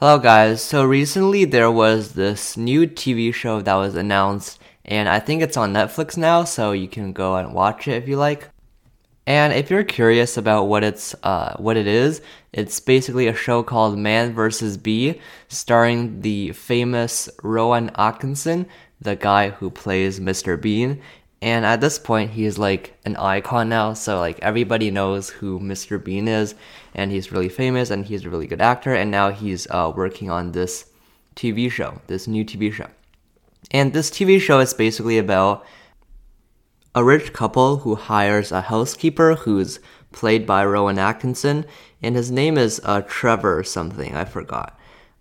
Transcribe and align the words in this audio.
Hello, 0.00 0.16
guys. 0.16 0.62
So 0.62 0.84
recently 0.84 1.44
there 1.44 1.72
was 1.72 2.12
this 2.12 2.56
new 2.56 2.86
TV 2.86 3.34
show 3.34 3.60
that 3.60 3.74
was 3.74 3.96
announced, 3.96 4.60
and 4.84 5.08
I 5.08 5.18
think 5.18 5.42
it's 5.42 5.56
on 5.56 5.72
Netflix 5.72 6.16
now, 6.16 6.44
so 6.44 6.70
you 6.70 6.86
can 6.86 7.12
go 7.12 7.34
and 7.34 7.52
watch 7.52 7.88
it 7.88 8.00
if 8.00 8.08
you 8.08 8.16
like. 8.16 8.48
And 9.26 9.52
if 9.52 9.70
you're 9.70 9.82
curious 9.82 10.36
about 10.36 10.68
what 10.68 10.84
it's 10.84 11.16
uh, 11.24 11.56
what 11.56 11.76
it 11.76 11.88
is, 11.88 12.22
it's 12.52 12.78
basically 12.78 13.26
a 13.26 13.34
show 13.34 13.64
called 13.64 13.98
Man 13.98 14.34
vs. 14.34 14.76
Bee, 14.76 15.20
starring 15.48 16.20
the 16.20 16.52
famous 16.52 17.28
Rowan 17.42 17.90
Atkinson, 17.96 18.68
the 19.00 19.16
guy 19.16 19.50
who 19.50 19.68
plays 19.68 20.20
Mr. 20.20 20.56
Bean. 20.60 21.02
And 21.40 21.64
at 21.64 21.80
this 21.80 21.98
point, 21.98 22.32
he's 22.32 22.58
like 22.58 22.98
an 23.04 23.16
icon 23.16 23.68
now. 23.68 23.94
So 23.94 24.18
like 24.18 24.40
everybody 24.40 24.90
knows 24.90 25.30
who 25.30 25.60
Mr. 25.60 26.02
Bean 26.02 26.26
is, 26.26 26.54
and 26.94 27.12
he's 27.12 27.30
really 27.30 27.48
famous, 27.48 27.90
and 27.90 28.04
he's 28.04 28.24
a 28.24 28.30
really 28.30 28.46
good 28.46 28.60
actor. 28.60 28.94
And 28.94 29.10
now 29.10 29.30
he's 29.30 29.66
uh, 29.70 29.92
working 29.94 30.30
on 30.30 30.52
this 30.52 30.86
TV 31.36 31.70
show, 31.70 32.00
this 32.08 32.26
new 32.26 32.44
TV 32.44 32.72
show. 32.72 32.88
And 33.70 33.92
this 33.92 34.10
TV 34.10 34.40
show 34.40 34.58
is 34.60 34.74
basically 34.74 35.18
about 35.18 35.64
a 36.94 37.04
rich 37.04 37.32
couple 37.32 37.78
who 37.78 37.94
hires 37.94 38.50
a 38.50 38.62
housekeeper 38.62 39.36
who's 39.36 39.78
played 40.10 40.46
by 40.46 40.64
Rowan 40.64 40.98
Atkinson, 40.98 41.64
and 42.02 42.16
his 42.16 42.30
name 42.30 42.58
is 42.58 42.80
uh, 42.82 43.02
Trevor 43.02 43.62
something. 43.62 44.16
I 44.16 44.24
forgot. 44.24 44.76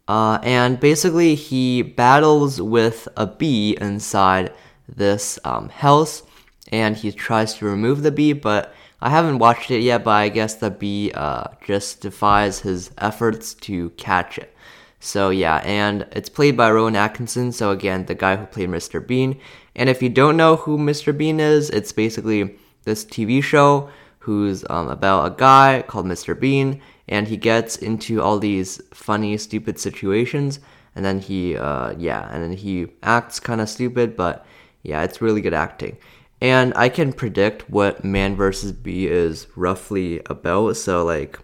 Uh, 0.08 0.40
and 0.42 0.80
basically, 0.80 1.36
he 1.36 1.82
battles 1.82 2.62
with 2.62 3.08
a 3.18 3.28
bee 3.28 3.78
inside 3.80 4.54
this 4.88 5.40
um, 5.44 5.70
house 5.70 6.24
and 6.72 6.96
he 6.96 7.12
tries 7.12 7.54
to 7.56 7.66
remove 7.66 8.04
the 8.04 8.12
bee, 8.12 8.34
but 8.34 8.74
I 9.02 9.10
haven't 9.10 9.40
watched 9.40 9.72
it 9.72 9.82
yet, 9.82 10.04
but 10.04 10.12
I 10.12 10.30
guess 10.30 10.56
the 10.56 10.72
bee 10.72 11.12
uh, 11.14 11.46
just 11.66 12.02
defies 12.02 12.60
his 12.60 12.92
efforts 12.98 13.54
to 13.56 13.92
catch 13.92 14.38
it. 14.38 14.54
So 15.00 15.30
yeah, 15.30 15.58
and 15.58 16.08
it's 16.12 16.30
played 16.30 16.58
by 16.58 16.72
Rowan 16.72 16.96
Atkinson, 16.96 17.52
so 17.52 17.72
again, 17.72 18.06
the 18.06 18.16
guy 18.16 18.36
who 18.36 18.46
played 18.48 18.70
Mr. 18.70 19.06
Bean. 19.06 19.40
And 19.76 19.90
if 19.90 20.02
you 20.02 20.10
don't 20.10 20.38
know 20.38 20.56
who 20.56 20.78
Mr. 20.78 21.16
Bean 21.16 21.40
is, 21.40 21.70
it's 21.70 21.92
basically 21.92 22.58
this 22.84 23.06
TV 23.06 23.44
show 23.44 23.90
who's 24.20 24.66
um, 24.70 24.90
about 24.90 25.32
a 25.32 25.36
guy 25.36 25.84
called 25.88 26.06
Mr. 26.08 26.38
Bean, 26.38 26.82
and 27.08 27.28
he 27.28 27.38
gets 27.38 27.78
into 27.78 28.22
all 28.22 28.40
these 28.40 28.82
funny, 28.94 29.38
stupid 29.38 29.80
situations, 29.80 30.60
and 30.96 31.06
then 31.06 31.20
he, 31.20 31.56
uh, 31.56 31.94
yeah, 31.98 32.28
and 32.34 32.44
then 32.44 32.54
he 32.54 32.88
acts 33.04 33.40
kind 33.40 33.62
of 33.62 33.70
stupid, 33.70 34.18
but 34.18 34.46
yeah, 34.88 35.04
it's 35.04 35.22
really 35.22 35.42
good 35.42 35.54
acting. 35.54 35.98
And 36.40 36.72
I 36.76 36.90
can 36.90 37.14
predict 37.14 37.70
what 37.70 38.06
Man 38.06 38.36
vs. 38.36 38.72
Bee 38.72 39.08
is 39.08 39.48
roughly 39.56 40.22
about. 40.28 40.78
So, 40.78 41.04
like, 41.04 41.40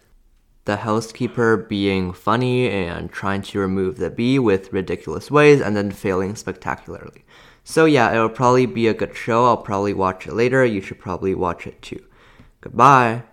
the 0.66 0.78
housekeeper 0.78 1.58
being 1.58 2.14
funny 2.14 2.70
and 2.70 3.12
trying 3.12 3.42
to 3.42 3.60
remove 3.60 3.98
the 3.98 4.10
bee 4.10 4.40
with 4.40 4.72
ridiculous 4.72 5.30
ways 5.30 5.62
and 5.62 5.76
then 5.76 5.92
failing 5.92 6.36
spectacularly. 6.36 7.26
So, 7.64 7.86
yeah, 7.86 8.14
it'll 8.14 8.30
probably 8.30 8.66
be 8.66 8.88
a 8.88 8.94
good 8.94 9.16
show. 9.16 9.46
I'll 9.46 9.58
probably 9.58 9.94
watch 9.94 10.26
it 10.26 10.34
later. 10.34 10.64
You 10.64 10.82
should 10.82 11.00
probably 11.00 11.36
watch 11.36 11.68
it 11.68 11.82
too. 11.82 12.04
Goodbye. 12.62 13.24